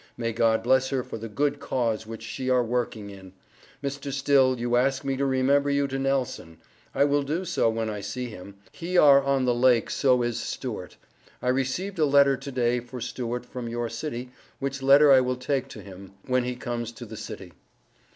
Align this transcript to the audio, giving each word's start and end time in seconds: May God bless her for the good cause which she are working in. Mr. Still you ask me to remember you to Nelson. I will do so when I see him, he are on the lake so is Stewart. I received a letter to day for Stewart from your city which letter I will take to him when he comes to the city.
May 0.17 0.33
God 0.33 0.63
bless 0.63 0.89
her 0.89 1.03
for 1.03 1.19
the 1.19 1.29
good 1.29 1.59
cause 1.59 2.07
which 2.07 2.23
she 2.23 2.49
are 2.49 2.63
working 2.63 3.11
in. 3.11 3.33
Mr. 3.83 4.11
Still 4.11 4.57
you 4.59 4.75
ask 4.75 5.03
me 5.05 5.15
to 5.15 5.27
remember 5.27 5.69
you 5.69 5.85
to 5.89 5.99
Nelson. 5.99 6.57
I 6.95 7.03
will 7.03 7.21
do 7.21 7.45
so 7.45 7.69
when 7.69 7.87
I 7.87 8.01
see 8.01 8.25
him, 8.25 8.55
he 8.71 8.97
are 8.97 9.21
on 9.21 9.45
the 9.45 9.53
lake 9.53 9.91
so 9.91 10.23
is 10.23 10.39
Stewart. 10.39 10.97
I 11.39 11.49
received 11.49 11.99
a 11.99 12.05
letter 12.05 12.35
to 12.35 12.51
day 12.51 12.79
for 12.79 12.99
Stewart 12.99 13.45
from 13.45 13.69
your 13.69 13.89
city 13.89 14.31
which 14.57 14.81
letter 14.81 15.11
I 15.11 15.21
will 15.21 15.37
take 15.37 15.67
to 15.67 15.81
him 15.83 16.13
when 16.25 16.45
he 16.45 16.55
comes 16.55 16.91
to 16.93 17.05
the 17.05 17.15
city. 17.15 17.51